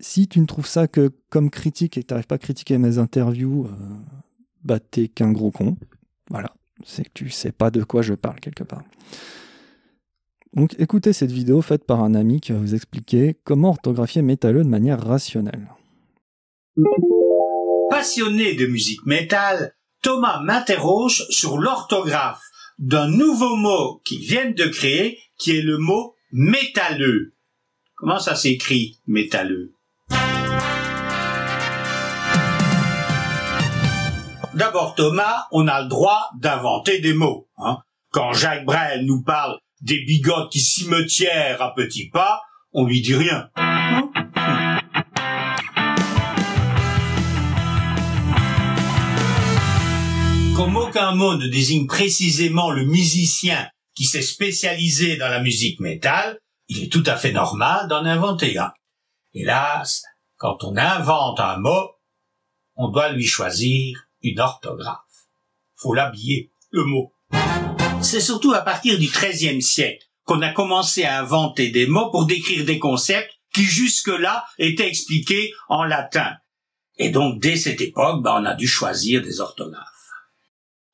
Si 0.00 0.28
tu 0.28 0.40
ne 0.40 0.46
trouves 0.46 0.66
ça 0.66 0.88
que 0.88 1.12
comme 1.30 1.50
critique 1.50 1.96
et 1.96 2.02
que 2.02 2.08
tu 2.08 2.12
n'arrives 2.12 2.26
pas 2.26 2.34
à 2.34 2.38
critiquer 2.38 2.78
mes 2.78 2.98
interviews, 2.98 3.66
euh, 3.66 3.70
bah 4.64 4.80
t'es 4.80 5.08
qu'un 5.08 5.32
gros 5.32 5.50
con. 5.50 5.76
Voilà, 6.30 6.52
c'est 6.84 7.04
que 7.04 7.10
tu 7.14 7.30
sais 7.30 7.52
pas 7.52 7.70
de 7.70 7.84
quoi 7.84 8.02
je 8.02 8.14
parle 8.14 8.40
quelque 8.40 8.64
part. 8.64 8.82
Donc 10.54 10.74
écoutez 10.78 11.12
cette 11.12 11.32
vidéo 11.32 11.62
faite 11.62 11.84
par 11.84 12.02
un 12.02 12.14
ami 12.14 12.40
qui 12.40 12.52
va 12.52 12.58
vous 12.58 12.74
expliquer 12.74 13.36
comment 13.44 13.70
orthographier 13.70 14.22
métalleux 14.22 14.64
de 14.64 14.68
manière 14.68 15.00
rationnelle. 15.00 15.68
Passionné 17.90 18.54
de 18.54 18.66
musique 18.66 19.04
métal, 19.06 19.74
Thomas 20.02 20.40
m'interroge 20.40 21.24
sur 21.30 21.58
l'orthographe 21.58 22.42
d'un 22.78 23.08
nouveau 23.08 23.56
mot 23.56 24.00
qu'ils 24.04 24.24
viennent 24.24 24.54
de 24.54 24.66
créer 24.66 25.18
qui 25.38 25.56
est 25.56 25.62
le 25.62 25.78
mot 25.78 26.14
métalleux. 26.32 27.34
Comment 27.94 28.18
ça 28.18 28.34
s'écrit 28.34 28.98
métalleux? 29.06 29.73
D'abord 34.54 34.94
Thomas, 34.94 35.48
on 35.50 35.66
a 35.66 35.82
le 35.82 35.88
droit 35.88 36.30
d'inventer 36.38 37.00
des 37.00 37.12
mots. 37.12 37.48
Hein. 37.56 37.78
Quand 38.12 38.32
Jacques 38.32 38.64
Brel 38.64 39.04
nous 39.04 39.20
parle 39.20 39.58
des 39.80 40.04
bigotes 40.04 40.52
qui 40.52 40.60
cimetièrent 40.60 41.60
à 41.60 41.74
petits 41.74 42.08
pas, 42.08 42.40
on 42.72 42.86
lui 42.86 43.00
dit 43.00 43.16
rien. 43.16 43.50
Comme 50.54 50.76
aucun 50.76 51.16
mot 51.16 51.34
ne 51.34 51.48
désigne 51.48 51.88
précisément 51.88 52.70
le 52.70 52.84
musicien 52.84 53.68
qui 53.96 54.04
s'est 54.04 54.22
spécialisé 54.22 55.16
dans 55.16 55.28
la 55.28 55.40
musique 55.40 55.80
métal, 55.80 56.38
il 56.68 56.84
est 56.84 56.92
tout 56.92 57.02
à 57.06 57.16
fait 57.16 57.32
normal 57.32 57.88
d'en 57.88 58.04
inventer 58.04 58.56
un. 58.56 58.72
Hélas, 59.32 60.04
quand 60.36 60.62
on 60.62 60.76
invente 60.76 61.40
un 61.40 61.56
mot, 61.58 61.90
on 62.76 62.88
doit 62.88 63.10
lui 63.10 63.26
choisir 63.26 64.03
une 64.24 64.40
orthographe. 64.40 64.98
Faut 65.74 65.94
l'habiller, 65.94 66.50
le 66.70 66.84
mot. 66.84 67.12
C'est 68.02 68.20
surtout 68.20 68.52
à 68.52 68.62
partir 68.62 68.98
du 68.98 69.06
XIIIe 69.06 69.62
siècle 69.62 70.04
qu'on 70.24 70.42
a 70.42 70.50
commencé 70.50 71.04
à 71.04 71.20
inventer 71.20 71.70
des 71.70 71.86
mots 71.86 72.10
pour 72.10 72.26
décrire 72.26 72.64
des 72.64 72.78
concepts 72.78 73.30
qui 73.52 73.64
jusque-là 73.64 74.44
étaient 74.58 74.88
expliqués 74.88 75.52
en 75.68 75.84
latin. 75.84 76.32
Et 76.96 77.10
donc 77.10 77.40
dès 77.40 77.56
cette 77.56 77.80
époque, 77.80 78.22
ben, 78.22 78.40
on 78.40 78.44
a 78.44 78.54
dû 78.54 78.66
choisir 78.66 79.22
des 79.22 79.40
orthographes. 79.40 79.88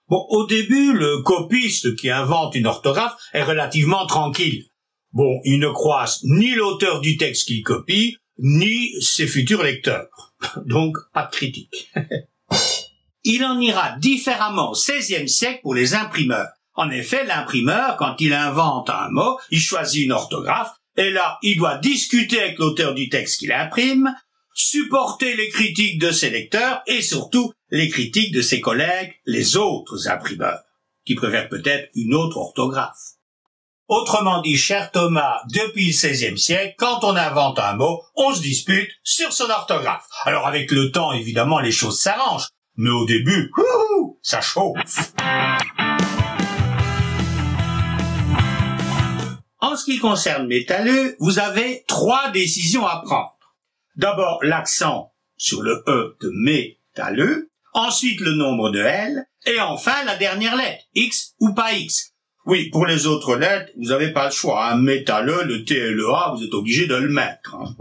Bon, 0.08 0.26
au 0.28 0.44
début, 0.46 0.92
le 0.92 1.22
copiste 1.22 1.94
qui 1.94 2.10
invente 2.10 2.56
une 2.56 2.66
orthographe 2.66 3.14
est 3.32 3.44
relativement 3.44 4.06
tranquille. 4.06 4.64
Bon, 5.12 5.40
il 5.44 5.60
ne 5.60 5.68
croise 5.68 6.20
ni 6.24 6.54
l'auteur 6.54 7.00
du 7.00 7.16
texte 7.16 7.46
qu'il 7.46 7.62
copie, 7.62 8.16
ni 8.38 9.00
ses 9.00 9.26
futurs 9.26 9.62
lecteurs. 9.62 10.34
Donc, 10.66 10.96
pas 11.12 11.26
de 11.26 11.30
critique. 11.30 11.92
il 13.24 13.44
en 13.44 13.58
ira 13.60 13.96
différemment 13.98 14.70
au 14.70 14.74
XVIe 14.74 15.28
siècle 15.28 15.60
pour 15.62 15.74
les 15.74 15.94
imprimeurs. 15.94 16.48
En 16.74 16.90
effet, 16.90 17.24
l'imprimeur, 17.24 17.96
quand 17.96 18.16
il 18.20 18.32
invente 18.32 18.90
un 18.90 19.08
mot, 19.10 19.38
il 19.50 19.60
choisit 19.60 20.04
une 20.04 20.12
orthographe, 20.12 20.72
et 20.96 21.10
là, 21.10 21.38
il 21.42 21.58
doit 21.58 21.78
discuter 21.78 22.40
avec 22.40 22.58
l'auteur 22.58 22.94
du 22.94 23.08
texte 23.08 23.38
qu'il 23.38 23.52
imprime, 23.52 24.14
supporter 24.54 25.36
les 25.36 25.48
critiques 25.48 26.00
de 26.00 26.10
ses 26.10 26.30
lecteurs 26.30 26.82
et 26.86 27.02
surtout 27.02 27.52
les 27.70 27.88
critiques 27.88 28.32
de 28.32 28.42
ses 28.42 28.60
collègues, 28.60 29.14
les 29.24 29.56
autres 29.56 30.08
imprimeurs, 30.08 30.60
qui 31.04 31.14
préfèrent 31.14 31.48
peut-être 31.48 31.90
une 31.94 32.14
autre 32.14 32.38
orthographe. 32.38 32.98
Autrement 33.88 34.40
dit, 34.40 34.56
cher 34.56 34.92
Thomas, 34.92 35.40
depuis 35.52 35.86
le 35.86 35.92
XVIe 35.92 36.38
siècle, 36.38 36.74
quand 36.78 37.02
on 37.02 37.16
invente 37.16 37.58
un 37.58 37.74
mot, 37.74 38.02
on 38.14 38.32
se 38.32 38.40
dispute 38.40 38.90
sur 39.02 39.32
son 39.32 39.50
orthographe. 39.50 40.06
Alors 40.24 40.46
avec 40.46 40.70
le 40.70 40.92
temps, 40.92 41.12
évidemment, 41.12 41.58
les 41.58 41.72
choses 41.72 42.00
s'arrangent. 42.00 42.46
Mais 42.82 42.88
au 42.88 43.04
début, 43.04 43.52
ça 44.22 44.40
chauffe. 44.40 45.12
En 49.58 49.76
ce 49.76 49.84
qui 49.84 49.98
concerne 49.98 50.46
métalleux, 50.46 51.14
vous 51.18 51.38
avez 51.38 51.84
trois 51.86 52.30
décisions 52.30 52.86
à 52.86 53.02
prendre. 53.04 53.36
D'abord 53.96 54.38
l'accent 54.42 55.12
sur 55.36 55.60
le 55.60 55.84
E 55.88 56.16
de 56.22 56.30
métalleux, 56.34 57.50
ensuite 57.74 58.18
le 58.22 58.32
nombre 58.32 58.70
de 58.70 58.80
L, 58.80 59.26
et 59.44 59.60
enfin 59.60 60.02
la 60.06 60.16
dernière 60.16 60.56
lettre, 60.56 60.82
X 60.94 61.34
ou 61.38 61.52
pas 61.52 61.74
X. 61.74 62.14
Oui, 62.46 62.70
pour 62.70 62.86
les 62.86 63.06
autres 63.06 63.36
lettres, 63.36 63.70
vous 63.76 63.90
n'avez 63.90 64.10
pas 64.10 64.24
le 64.24 64.32
choix. 64.32 64.64
Un 64.64 64.76
métalleux, 64.76 65.44
le 65.44 65.66
T 65.66 65.74
et 65.74 65.90
le 65.90 66.08
A, 66.08 66.32
vous 66.34 66.42
êtes 66.42 66.54
obligé 66.54 66.86
de 66.86 66.94
le 66.94 67.10
mettre. 67.10 67.56
Hein. 67.56 67.76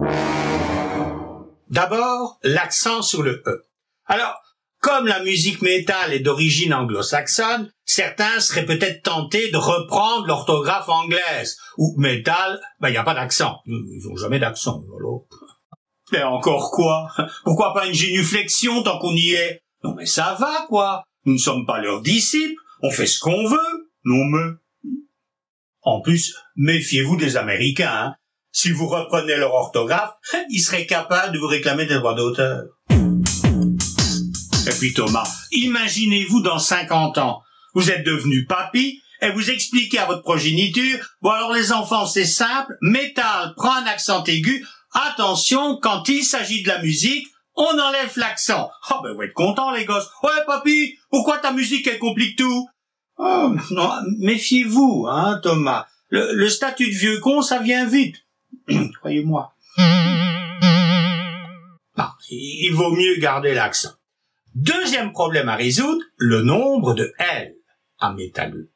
D'abord, 1.70 2.38
l'accent 2.44 3.02
sur 3.02 3.24
le 3.24 3.42
E. 3.48 3.64
Alors, 4.06 4.42
comme 4.80 5.08
la 5.08 5.22
musique 5.24 5.62
métal 5.62 6.14
est 6.14 6.20
d'origine 6.20 6.74
anglo-saxonne, 6.74 7.72
certains 7.84 8.40
seraient 8.40 8.66
peut-être 8.66 9.04
tentés 9.04 9.52
de 9.52 9.58
reprendre 9.58 10.26
l'orthographe 10.26 10.88
anglaise. 10.88 11.58
Ou 11.78 11.96
métal, 11.98 12.62
ben 12.80 12.90
il 12.90 12.92
n'y 12.92 12.98
a 12.98 13.04
pas 13.04 13.14
d'accent. 13.14 13.60
Ils 13.66 14.08
n'ont 14.08 14.16
jamais 14.16 14.40
d'accent. 14.40 14.82
Mais 16.12 16.24
encore 16.24 16.72
quoi? 16.72 17.10
Pourquoi 17.44 17.74
pas 17.74 17.88
une 17.88 17.94
génuflexion 17.94 18.82
tant 18.84 19.00
qu'on 19.00 19.14
y 19.14 19.32
est? 19.32 19.62
Non 19.84 19.94
mais 19.96 20.06
ça 20.06 20.36
va 20.40 20.66
quoi 20.68 21.04
Nous 21.26 21.34
ne 21.34 21.38
sommes 21.38 21.66
pas 21.66 21.82
leurs 21.82 22.02
disciples, 22.02 22.60
on 22.82 22.92
fait 22.92 23.08
ce 23.08 23.20
qu'on 23.20 23.48
veut. 23.48 23.90
Non 24.06 24.24
mais... 24.26 24.56
En 25.82 26.02
plus, 26.02 26.36
méfiez-vous 26.56 27.16
des 27.16 27.38
Américains. 27.38 27.92
Hein. 27.92 28.16
Si 28.52 28.72
vous 28.72 28.88
reprenez 28.88 29.38
leur 29.38 29.54
orthographe, 29.54 30.16
ils 30.50 30.62
seraient 30.62 30.86
capables 30.86 31.34
de 31.34 31.40
vous 31.40 31.48
réclamer 31.48 31.86
des 31.86 31.96
droits 31.96 32.16
d'auteur. 32.16 32.66
Puis 34.78 34.94
Thomas, 34.94 35.28
imaginez-vous 35.52 36.42
dans 36.42 36.60
50 36.60 37.18
ans, 37.18 37.42
vous 37.74 37.92
êtes 37.92 38.06
devenu 38.06 38.46
papy 38.46 39.02
et 39.22 39.32
vous 39.32 39.50
expliquez 39.50 40.00
à 40.00 40.06
votre 40.06 40.22
progéniture, 40.22 41.00
bon 41.22 41.32
alors 41.32 41.54
les 41.54 41.72
enfants 41.72 42.06
c'est 42.06 42.26
simple, 42.26 42.78
métal 42.82 43.54
prend 43.56 43.74
un 43.74 43.86
accent 43.86 44.24
aigu, 44.26 44.66
attention, 44.94 45.78
quand 45.82 46.08
il 46.08 46.24
s'agit 46.24 46.64
de 46.64 46.68
la 46.68 46.82
musique, 46.82 47.28
on 47.56 47.78
enlève 47.80 48.14
l'accent. 48.16 48.70
Oh 48.92 48.96
ben 49.04 49.14
vous 49.14 49.24
êtes 49.24 49.34
contents 49.34 49.72
les 49.72 49.86
gosses. 49.86 50.10
Ouais 50.24 50.46
papy, 50.46 50.98
pourquoi 51.10 51.40
ta 51.40 51.52
musique 51.52 51.88
elle 51.88 52.00
complique 52.00 52.38
tout? 52.38 52.70
Oh 53.18 53.54
non, 53.72 53.92
méfiez-vous, 54.20 55.08
hein 55.10 55.40
Thomas. 55.44 55.88
Le, 56.08 56.34
le 56.34 56.50
statut 56.50 56.90
de 56.90 56.98
vieux 56.98 57.20
con, 57.20 57.42
ça 57.42 57.60
vient 57.60 57.86
vite. 57.86 58.16
Croyez-moi. 59.00 59.54
Il 62.32 62.72
vaut 62.74 62.92
mieux 62.92 63.18
garder 63.20 63.54
l'accent. 63.54 63.90
Deuxième 64.62 65.14
problème 65.14 65.48
à 65.48 65.56
résoudre, 65.56 66.04
le 66.18 66.42
nombre 66.42 66.94
de 66.94 67.14
L 67.18 67.54
à 67.98 68.12
métalleux. 68.12 68.74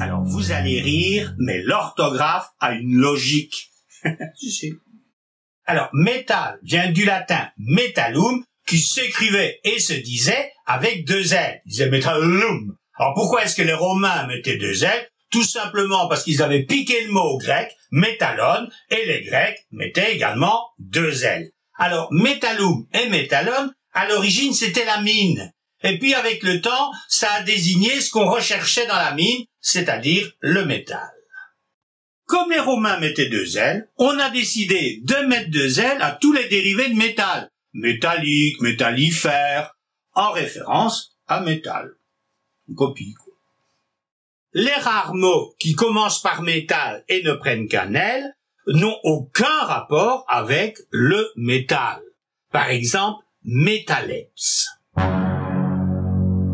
Alors 0.00 0.22
vous 0.24 0.50
allez 0.50 0.80
rire, 0.80 1.34
mais 1.38 1.60
l'orthographe 1.62 2.48
a 2.58 2.72
une 2.72 2.94
logique. 2.94 3.70
alors, 5.66 5.90
métal 5.92 6.58
vient 6.62 6.90
du 6.90 7.04
latin 7.04 7.50
metallum, 7.58 8.42
qui 8.66 8.78
s'écrivait 8.78 9.60
et 9.64 9.78
se 9.78 9.92
disait 9.92 10.52
avec 10.64 11.06
deux 11.06 11.34
L. 11.34 11.60
Ils 11.66 11.70
disaient 11.70 11.90
metallum. 11.90 12.78
Alors 12.98 13.12
pourquoi 13.12 13.44
est-ce 13.44 13.56
que 13.56 13.62
les 13.62 13.74
Romains 13.74 14.26
mettaient 14.26 14.56
deux 14.56 14.84
L? 14.84 15.10
Tout 15.30 15.44
simplement 15.44 16.08
parce 16.08 16.24
qu'ils 16.24 16.42
avaient 16.42 16.64
piqué 16.64 17.04
le 17.04 17.12
mot 17.12 17.36
grec, 17.36 17.76
métallon, 17.90 18.70
et 18.88 19.04
les 19.04 19.22
Grecs 19.24 19.58
mettaient 19.70 20.14
également 20.14 20.70
deux 20.78 21.24
L. 21.24 21.50
Alors, 21.80 22.08
metallum 22.10 22.86
et 22.94 23.08
metallon, 23.10 23.70
à 23.92 24.08
l'origine, 24.08 24.54
c'était 24.54 24.84
la 24.84 25.00
mine. 25.00 25.52
Et 25.82 25.98
puis, 25.98 26.14
avec 26.14 26.42
le 26.42 26.60
temps, 26.60 26.92
ça 27.08 27.30
a 27.34 27.42
désigné 27.42 28.00
ce 28.00 28.10
qu'on 28.10 28.28
recherchait 28.28 28.86
dans 28.86 28.96
la 28.96 29.14
mine, 29.14 29.44
c'est-à-dire 29.60 30.30
le 30.40 30.64
métal. 30.64 31.10
Comme 32.26 32.50
les 32.50 32.60
Romains 32.60 32.98
mettaient 32.98 33.28
deux 33.28 33.56
L, 33.56 33.88
on 33.96 34.18
a 34.18 34.28
décidé 34.30 35.00
de 35.04 35.26
mettre 35.26 35.50
deux 35.50 35.80
L 35.80 36.02
à 36.02 36.12
tous 36.12 36.32
les 36.32 36.48
dérivés 36.48 36.90
de 36.90 36.96
métal. 36.96 37.48
Métallique, 37.72 38.60
métallifère, 38.60 39.74
en 40.14 40.32
référence 40.32 41.16
à 41.26 41.40
métal. 41.40 41.90
Une 42.68 42.74
copie, 42.74 43.14
quoi. 43.14 43.34
Les 44.52 44.74
rares 44.74 45.14
mots 45.14 45.54
qui 45.58 45.74
commencent 45.74 46.22
par 46.22 46.42
métal 46.42 47.04
et 47.08 47.22
ne 47.22 47.32
prennent 47.32 47.68
qu'un 47.68 47.94
L 47.94 48.34
n'ont 48.66 48.98
aucun 49.04 49.62
rapport 49.62 50.24
avec 50.28 50.78
le 50.90 51.30
métal. 51.36 52.00
Par 52.50 52.68
exemple, 52.68 53.22
métaleps. 53.44 54.66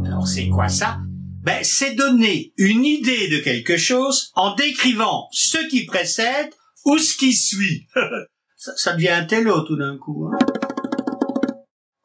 Alors 0.06 0.26
c'est 0.26 0.48
quoi 0.48 0.68
ça? 0.68 0.98
Ben 1.42 1.62
c'est 1.62 1.94
donner 1.94 2.52
une 2.56 2.84
idée 2.84 3.28
de 3.28 3.38
quelque 3.38 3.76
chose 3.76 4.30
en 4.34 4.54
décrivant 4.54 5.28
ce 5.32 5.58
qui 5.68 5.84
précède 5.84 6.50
ou 6.84 6.98
ce 6.98 7.16
qui 7.16 7.34
suit. 7.34 7.86
ça, 8.56 8.76
ça, 8.76 8.92
devient 8.94 9.10
un 9.10 9.24
télo 9.24 9.60
tout 9.62 9.76
d'un 9.76 9.98
coup. 9.98 10.26
Hein 10.26 10.38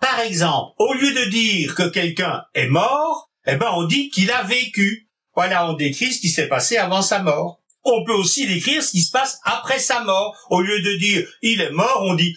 Par 0.01 0.19
exemple, 0.19 0.73
au 0.77 0.93
lieu 0.93 1.13
de 1.13 1.29
dire 1.29 1.75
que 1.75 1.87
quelqu'un 1.87 2.43
est 2.53 2.67
mort, 2.67 3.29
eh 3.45 3.55
ben 3.55 3.71
on 3.75 3.85
dit 3.85 4.09
qu'il 4.09 4.31
a 4.31 4.43
vécu. 4.43 5.09
Voilà, 5.35 5.69
on 5.69 5.73
décrit 5.73 6.11
ce 6.11 6.19
qui 6.19 6.29
s'est 6.29 6.49
passé 6.49 6.77
avant 6.77 7.01
sa 7.01 7.23
mort. 7.23 7.61
On 7.83 8.03
peut 8.03 8.13
aussi 8.13 8.45
décrire 8.45 8.83
ce 8.83 8.91
qui 8.91 9.01
se 9.01 9.11
passe 9.11 9.39
après 9.43 9.79
sa 9.79 10.03
mort. 10.03 10.35
Au 10.49 10.61
lieu 10.61 10.81
de 10.81 10.97
dire 10.97 11.25
il 11.41 11.61
est 11.61 11.71
mort, 11.71 12.03
on 12.05 12.15
dit 12.15 12.35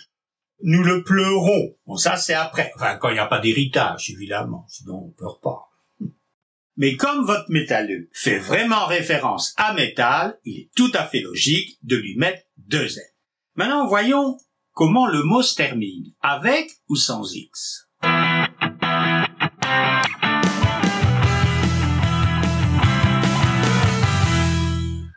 nous 0.62 0.82
le 0.82 1.02
pleurons. 1.02 1.74
Bon, 1.86 1.96
ça 1.96 2.16
c'est 2.16 2.34
après. 2.34 2.72
Enfin, 2.76 2.96
quand 2.96 3.08
il 3.08 3.14
n'y 3.14 3.18
a 3.18 3.26
pas 3.26 3.40
d'héritage, 3.40 4.10
évidemment. 4.10 4.64
Sinon, 4.68 5.06
on 5.06 5.10
pleure 5.10 5.40
pas. 5.40 5.68
Mais 6.76 6.96
comme 6.96 7.26
votre 7.26 7.50
métalleux 7.50 8.08
fait 8.12 8.38
vraiment 8.38 8.86
référence 8.86 9.54
à 9.56 9.74
métal, 9.74 10.38
il 10.44 10.60
est 10.60 10.70
tout 10.74 10.90
à 10.94 11.04
fait 11.04 11.20
logique 11.20 11.78
de 11.82 11.96
lui 11.96 12.16
mettre 12.16 12.42
deux 12.56 12.86
L. 12.86 13.04
Maintenant, 13.56 13.86
voyons 13.86 14.38
comment 14.72 15.06
le 15.06 15.22
mot 15.22 15.42
se 15.42 15.54
termine. 15.54 16.12
Avec 16.22 16.70
ou 16.88 16.96
sans 16.96 17.34
X? 17.34 17.88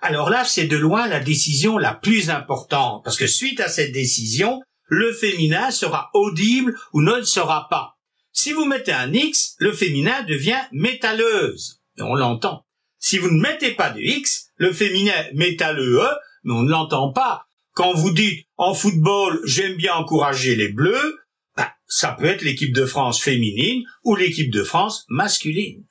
Alors 0.01 0.29
là, 0.29 0.43
c'est 0.43 0.67
de 0.67 0.77
loin 0.77 1.07
la 1.07 1.19
décision 1.19 1.79
la 1.79 1.93
plus 1.93 2.29
importante, 2.29 3.03
parce 3.03 3.17
que 3.17 3.25
suite 3.25 3.59
à 3.59 3.67
cette 3.67 3.91
décision, 3.91 4.61
le 4.87 5.13
féminin 5.13 5.71
sera 5.71 6.09
audible 6.13 6.77
ou 6.93 7.01
ne 7.01 7.15
le 7.15 7.23
sera 7.23 7.67
pas. 7.69 7.97
Si 8.31 8.51
vous 8.51 8.65
mettez 8.65 8.91
un 8.91 9.13
X, 9.13 9.55
le 9.59 9.71
féminin 9.71 10.23
devient 10.23 10.61
métalleuse, 10.71 11.81
et 11.97 12.01
on 12.01 12.15
l'entend. 12.15 12.65
Si 12.99 13.17
vous 13.17 13.29
ne 13.29 13.39
mettez 13.39 13.71
pas 13.71 13.91
de 13.91 13.99
X, 13.99 14.47
le 14.57 14.73
féminin 14.73 15.25
métalleux, 15.33 16.01
mais 16.43 16.53
on 16.53 16.63
ne 16.63 16.71
l'entend 16.71 17.11
pas. 17.11 17.45
Quand 17.73 17.93
vous 17.93 18.11
dites 18.11 18.45
en 18.57 18.73
football, 18.73 19.41
j'aime 19.45 19.75
bien 19.75 19.93
encourager 19.95 20.55
les 20.55 20.69
bleus, 20.69 21.19
ben, 21.55 21.67
ça 21.87 22.11
peut 22.11 22.25
être 22.25 22.41
l'équipe 22.41 22.73
de 22.73 22.85
France 22.85 23.21
féminine 23.21 23.83
ou 24.03 24.15
l'équipe 24.15 24.51
de 24.51 24.63
France 24.63 25.05
masculine. 25.09 25.85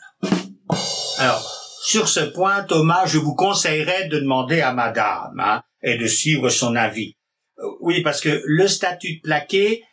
Alors, 1.19 1.43
sur 1.83 2.09
ce 2.09 2.21
point, 2.21 2.65
Thomas, 2.65 3.07
je 3.07 3.19
vous 3.19 3.35
conseillerais 3.35 4.09
de 4.09 4.19
demander 4.19 4.61
à 4.61 4.73
madame 4.73 5.39
hein, 5.39 5.63
et 5.83 5.97
de 5.97 6.07
suivre 6.07 6.49
son 6.49 6.75
avis. 6.77 7.17
Euh, 7.58 7.62
oui, 7.80 8.02
parce 8.02 8.20
que 8.20 8.42
le 8.44 8.66
statut 8.68 9.16
de 9.16 9.20
plaqué, 9.23 9.84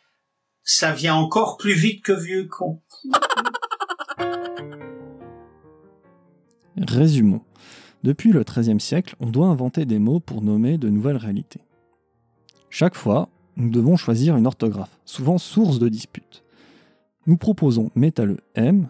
ça 0.63 0.91
vient 0.93 1.15
encore 1.15 1.57
plus 1.57 1.73
vite 1.73 2.03
que 2.03 2.11
vieux 2.11 2.47
con. 2.47 2.81
Résumons. 6.77 7.41
Depuis 8.03 8.31
le 8.31 8.43
XIIIe 8.43 8.79
siècle, 8.79 9.15
on 9.19 9.27
doit 9.27 9.47
inventer 9.47 9.85
des 9.85 9.99
mots 9.99 10.19
pour 10.19 10.41
nommer 10.41 10.77
de 10.79 10.89
nouvelles 10.89 11.17
réalités. 11.17 11.61
Chaque 12.69 12.95
fois, 12.95 13.29
nous 13.57 13.69
devons 13.69 13.95
choisir 13.97 14.35
une 14.37 14.47
orthographe, 14.47 14.97
souvent 15.05 15.37
source 15.37 15.77
de 15.77 15.89
disputes. 15.89 16.43
Nous 17.27 17.37
proposons 17.37 17.91
métalleux 17.93 18.39
M 18.55 18.89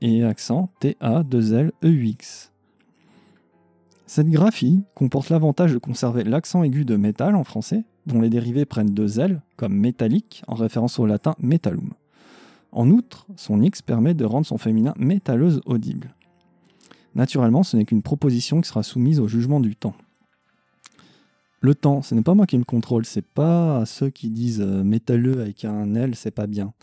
et 0.00 0.24
accent 0.24 0.70
T-A-2-L-E-U-X. 0.80 2.52
Cette 4.06 4.30
graphie 4.30 4.84
comporte 4.94 5.30
l'avantage 5.30 5.72
de 5.72 5.78
conserver 5.78 6.22
l'accent 6.22 6.62
aigu 6.62 6.84
de 6.84 6.96
métal 6.96 7.34
en 7.34 7.42
français, 7.42 7.84
dont 8.06 8.20
les 8.20 8.30
dérivés 8.30 8.64
prennent 8.64 8.94
deux 8.94 9.18
L, 9.18 9.42
comme 9.56 9.74
métallique, 9.74 10.44
en 10.46 10.54
référence 10.54 11.00
au 11.00 11.06
latin 11.06 11.34
metallum. 11.40 11.90
En 12.70 12.88
outre, 12.90 13.26
son 13.36 13.60
X 13.60 13.82
permet 13.82 14.14
de 14.14 14.24
rendre 14.24 14.46
son 14.46 14.58
féminin 14.58 14.94
métalleuse 14.96 15.60
audible. 15.66 16.14
Naturellement, 17.16 17.64
ce 17.64 17.76
n'est 17.76 17.84
qu'une 17.84 18.02
proposition 18.02 18.60
qui 18.60 18.68
sera 18.68 18.84
soumise 18.84 19.18
au 19.18 19.26
jugement 19.26 19.58
du 19.58 19.74
temps. 19.74 19.94
Le 21.60 21.74
temps, 21.74 22.02
ce 22.02 22.14
n'est 22.14 22.22
pas 22.22 22.34
moi 22.34 22.46
qui 22.46 22.58
le 22.58 22.64
contrôle, 22.64 23.06
c'est 23.06 23.26
pas 23.26 23.84
ceux 23.86 24.10
qui 24.10 24.30
disent 24.30 24.60
euh, 24.60 24.84
métalleux 24.84 25.40
avec 25.40 25.64
un 25.64 25.94
L, 25.94 26.14
c'est 26.14 26.30
pas 26.30 26.46
bien. 26.46 26.74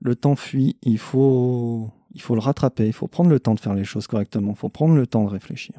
Le 0.00 0.14
temps 0.14 0.36
fuit, 0.36 0.76
il 0.82 0.98
faut 0.98 1.90
il 2.14 2.22
faut 2.22 2.34
le 2.34 2.40
rattraper, 2.40 2.86
il 2.86 2.92
faut 2.92 3.06
prendre 3.06 3.28
le 3.28 3.38
temps 3.38 3.54
de 3.54 3.60
faire 3.60 3.74
les 3.74 3.84
choses 3.84 4.06
correctement, 4.06 4.52
il 4.52 4.56
faut 4.56 4.68
prendre 4.68 4.94
le 4.94 5.06
temps 5.06 5.24
de 5.24 5.30
réfléchir. 5.30 5.74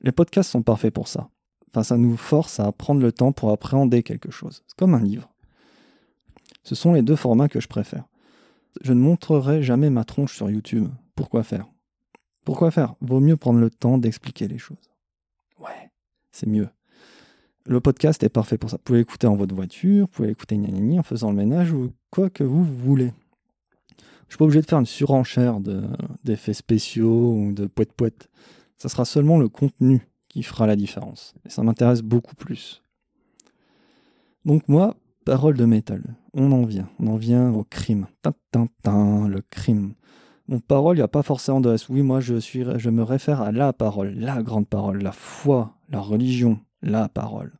Les 0.00 0.12
podcasts 0.12 0.50
sont 0.50 0.62
parfaits 0.62 0.94
pour 0.94 1.08
ça. 1.08 1.28
Enfin, 1.70 1.82
ça 1.82 1.96
nous 1.96 2.16
force 2.16 2.60
à 2.60 2.70
prendre 2.72 3.00
le 3.00 3.12
temps 3.12 3.32
pour 3.32 3.50
appréhender 3.50 4.02
quelque 4.02 4.30
chose. 4.30 4.62
C'est 4.66 4.76
comme 4.76 4.94
un 4.94 5.02
livre. 5.02 5.30
Ce 6.62 6.74
sont 6.74 6.92
les 6.92 7.02
deux 7.02 7.16
formats 7.16 7.48
que 7.48 7.60
je 7.60 7.68
préfère. 7.68 8.04
Je 8.82 8.92
ne 8.92 9.00
montrerai 9.00 9.62
jamais 9.62 9.90
ma 9.90 10.04
tronche 10.04 10.36
sur 10.36 10.50
YouTube. 10.50 10.88
Pourquoi 11.14 11.42
faire? 11.42 11.66
Pourquoi 12.44 12.70
faire? 12.70 12.94
Vaut 13.00 13.20
mieux 13.20 13.36
prendre 13.36 13.58
le 13.58 13.70
temps 13.70 13.98
d'expliquer 13.98 14.48
les 14.48 14.58
choses. 14.58 14.90
Ouais, 15.58 15.90
c'est 16.30 16.48
mieux. 16.48 16.68
Le 17.66 17.80
podcast 17.80 18.22
est 18.22 18.30
parfait 18.30 18.56
pour 18.56 18.70
ça. 18.70 18.76
Vous 18.76 18.82
pouvez 18.84 19.00
l'écouter 19.00 19.26
en 19.26 19.36
votre 19.36 19.54
voiture, 19.54 20.06
vous 20.06 20.12
pouvez 20.12 20.28
l'écouter 20.28 20.58
en 20.98 21.02
faisant 21.02 21.30
le 21.30 21.36
ménage 21.36 21.72
ou 21.72 21.92
quoi 22.10 22.30
que 22.30 22.44
vous 22.44 22.64
voulez. 22.64 23.12
Je 24.28 24.34
suis 24.34 24.38
pas 24.38 24.44
obligé 24.44 24.60
de 24.60 24.66
faire 24.66 24.78
une 24.78 24.86
surenchère 24.86 25.58
d'effets 26.24 26.54
spéciaux 26.54 27.34
ou 27.34 27.52
de 27.52 27.66
poète 27.66 27.92
poète. 27.92 28.28
Ça 28.78 28.88
sera 28.88 29.04
seulement 29.04 29.38
le 29.38 29.48
contenu 29.48 30.08
qui 30.28 30.42
fera 30.42 30.66
la 30.66 30.76
différence. 30.76 31.34
Et 31.44 31.50
ça 31.50 31.62
m'intéresse 31.62 32.02
beaucoup 32.02 32.34
plus. 32.34 32.82
Donc 34.44 34.68
moi, 34.68 34.94
parole 35.24 35.56
de 35.56 35.64
métal. 35.64 36.16
On 36.32 36.52
en 36.52 36.64
vient. 36.64 36.88
On 37.00 37.08
en 37.08 37.16
vient 37.16 37.50
au 37.52 37.64
crime. 37.64 38.06
Tin, 38.82 39.28
le 39.28 39.42
crime. 39.50 39.94
Mon 40.46 40.60
parole, 40.60 40.96
il 40.96 41.00
n'y 41.00 41.04
a 41.04 41.08
pas 41.08 41.22
forcément 41.22 41.60
de 41.60 41.74
S. 41.74 41.88
Oui, 41.88 42.02
moi, 42.02 42.20
je 42.20 42.90
me 42.90 43.02
réfère 43.02 43.42
à 43.42 43.52
la 43.52 43.74
parole, 43.74 44.14
la 44.14 44.42
grande 44.42 44.66
parole, 44.66 45.02
la 45.02 45.12
foi, 45.12 45.74
la 45.90 46.00
religion, 46.00 46.58
la 46.80 47.08
parole. 47.10 47.52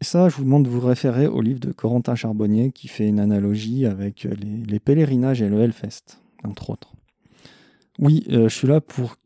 Et 0.00 0.04
ça, 0.04 0.28
je 0.28 0.36
vous 0.36 0.44
demande 0.44 0.64
de 0.64 0.70
vous 0.70 0.86
référer 0.86 1.26
au 1.26 1.40
livre 1.40 1.60
de 1.60 1.72
Corentin 1.72 2.14
Charbonnier 2.14 2.72
qui 2.72 2.88
fait 2.88 3.06
une 3.06 3.20
analogie 3.20 3.86
avec 3.86 4.24
les, 4.24 4.78
pèlerinages 4.78 5.42
et 5.42 5.48
le 5.48 5.60
Hellfest, 5.60 6.18
entre 6.42 6.70
autres. 6.70 6.92
Oui, 7.98 8.24
euh, 8.30 8.48
je 8.48 8.54
suis 8.54 8.66
là 8.66 8.80
pour, 8.80 9.16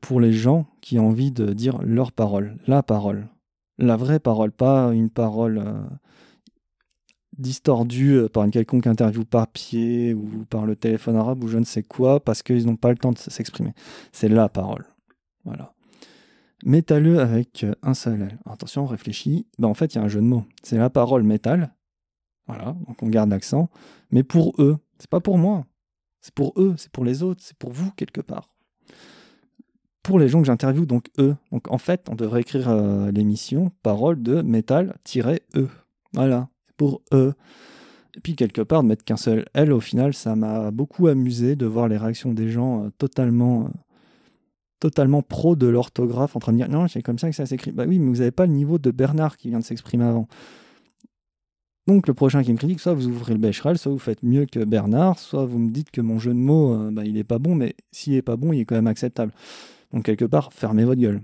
pour 0.00 0.20
les 0.20 0.32
gens 0.32 0.66
qui 0.80 0.98
ont 0.98 1.08
envie 1.08 1.32
de 1.32 1.52
dire 1.52 1.80
leur 1.82 2.12
parole, 2.12 2.58
la 2.66 2.82
parole, 2.82 3.28
la 3.78 3.96
vraie 3.96 4.20
parole, 4.20 4.52
pas 4.52 4.92
une 4.92 5.10
parole 5.10 5.58
euh, 5.58 5.80
distordue 7.38 8.16
euh, 8.16 8.28
par 8.28 8.44
une 8.44 8.50
quelconque 8.50 8.86
interview 8.86 9.24
papier 9.24 10.14
ou 10.14 10.44
par 10.50 10.66
le 10.66 10.76
téléphone 10.76 11.16
arabe 11.16 11.44
ou 11.44 11.48
je 11.48 11.58
ne 11.58 11.64
sais 11.64 11.82
quoi, 11.82 12.20
parce 12.20 12.42
qu'ils 12.42 12.66
n'ont 12.66 12.76
pas 12.76 12.90
le 12.90 12.96
temps 12.96 13.12
de 13.12 13.18
s'exprimer. 13.18 13.72
C'est 14.12 14.28
la 14.28 14.48
parole. 14.48 14.86
Voilà. 15.44 15.72
Métalleux 16.64 17.20
avec 17.20 17.64
euh, 17.64 17.74
un 17.82 17.94
seul 17.94 18.22
L. 18.22 18.38
Attention, 18.44 18.84
on. 18.84 19.46
Ben, 19.58 19.68
en 19.68 19.74
fait, 19.74 19.94
il 19.94 19.98
y 19.98 20.00
a 20.00 20.04
un 20.04 20.08
jeu 20.08 20.20
de 20.20 20.26
mots. 20.26 20.44
C'est 20.62 20.76
la 20.76 20.90
parole 20.90 21.22
métal 21.22 21.72
Voilà, 22.48 22.76
donc 22.86 23.02
on 23.02 23.08
garde 23.08 23.30
l'accent. 23.30 23.70
Mais 24.10 24.24
pour 24.24 24.54
eux, 24.58 24.78
c'est 24.98 25.10
pas 25.10 25.20
pour 25.20 25.38
moi. 25.38 25.64
C'est 26.20 26.34
pour 26.34 26.52
eux, 26.56 26.74
c'est 26.76 26.90
pour 26.90 27.04
les 27.04 27.22
autres, 27.22 27.40
c'est 27.44 27.56
pour 27.56 27.70
vous 27.70 27.92
quelque 27.92 28.20
part. 28.20 28.50
Pour 30.08 30.18
les 30.18 30.28
gens 30.28 30.40
que 30.40 30.46
j'interviewe, 30.46 30.86
donc 30.86 31.10
eux. 31.18 31.36
Donc 31.52 31.70
en 31.70 31.76
fait, 31.76 32.06
on 32.08 32.14
devrait 32.14 32.40
écrire 32.40 32.70
euh, 32.70 33.10
l'émission 33.12 33.72
parole 33.82 34.22
de 34.22 34.40
métal-e. 34.40 35.68
Voilà, 36.14 36.48
pour 36.78 37.02
eux. 37.12 37.34
Et 38.16 38.20
puis 38.20 38.34
quelque 38.34 38.62
part, 38.62 38.82
de 38.82 38.88
mettre 38.88 39.04
qu'un 39.04 39.18
seul 39.18 39.44
L, 39.52 39.70
au 39.70 39.80
final, 39.80 40.14
ça 40.14 40.34
m'a 40.34 40.70
beaucoup 40.70 41.08
amusé 41.08 41.56
de 41.56 41.66
voir 41.66 41.88
les 41.88 41.98
réactions 41.98 42.32
des 42.32 42.48
gens 42.48 42.84
euh, 42.84 42.88
totalement, 42.96 43.64
euh, 43.64 43.68
totalement 44.80 45.20
pro 45.20 45.56
de 45.56 45.66
l'orthographe, 45.66 46.36
en 46.36 46.38
train 46.38 46.52
de 46.52 46.56
dire 46.56 46.70
non, 46.70 46.88
c'est 46.88 47.02
comme 47.02 47.18
ça 47.18 47.28
que 47.28 47.36
ça 47.36 47.44
s'écrit. 47.44 47.72
Bah 47.72 47.84
oui, 47.86 47.98
mais 47.98 48.08
vous 48.08 48.20
n'avez 48.20 48.30
pas 48.30 48.46
le 48.46 48.52
niveau 48.54 48.78
de 48.78 48.90
Bernard 48.90 49.36
qui 49.36 49.50
vient 49.50 49.58
de 49.58 49.64
s'exprimer 49.64 50.06
avant. 50.06 50.26
Donc 51.86 52.08
le 52.08 52.14
prochain 52.14 52.42
qui 52.42 52.50
me 52.54 52.56
critique, 52.56 52.80
soit 52.80 52.94
vous 52.94 53.08
ouvrez 53.08 53.34
le 53.34 53.40
Becherel, 53.40 53.76
soit 53.76 53.92
vous 53.92 53.98
faites 53.98 54.22
mieux 54.22 54.46
que 54.46 54.64
Bernard, 54.64 55.18
soit 55.18 55.44
vous 55.44 55.58
me 55.58 55.68
dites 55.68 55.90
que 55.90 56.00
mon 56.00 56.18
jeu 56.18 56.32
de 56.32 56.38
mots, 56.38 56.90
bah, 56.92 57.04
il 57.04 57.18
est 57.18 57.24
pas 57.24 57.38
bon, 57.38 57.54
mais 57.54 57.76
s'il 57.92 58.14
est 58.14 58.22
pas 58.22 58.36
bon, 58.36 58.54
il 58.54 58.60
est 58.60 58.64
quand 58.64 58.74
même 58.74 58.86
acceptable. 58.86 59.32
Donc 59.92 60.04
quelque 60.04 60.24
part, 60.24 60.52
fermez 60.52 60.84
votre 60.84 61.00
gueule. 61.00 61.22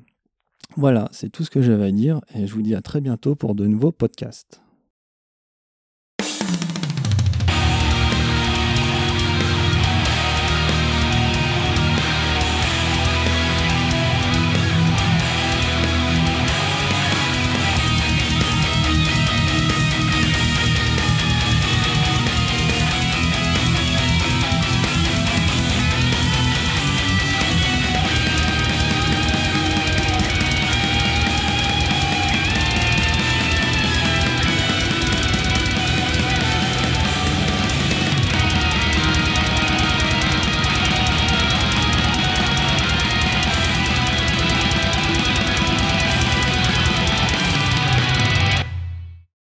Voilà, 0.76 1.08
c'est 1.12 1.30
tout 1.30 1.44
ce 1.44 1.50
que 1.50 1.62
j'avais 1.62 1.86
à 1.86 1.92
dire, 1.92 2.20
et 2.34 2.46
je 2.46 2.54
vous 2.54 2.62
dis 2.62 2.74
à 2.74 2.80
très 2.80 3.00
bientôt 3.00 3.36
pour 3.36 3.54
de 3.54 3.66
nouveaux 3.66 3.92
podcasts. 3.92 4.63